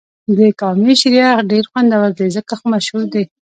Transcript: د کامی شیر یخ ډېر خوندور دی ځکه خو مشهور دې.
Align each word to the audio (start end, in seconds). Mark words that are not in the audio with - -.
د 0.37 0.39
کامی 0.61 0.93
شیر 0.99 1.13
یخ 1.19 1.39
ډېر 1.51 1.63
خوندور 1.71 2.09
دی 2.17 2.27
ځکه 2.35 2.53
خو 2.59 2.65
مشهور 2.73 3.03
دې. 3.13 3.23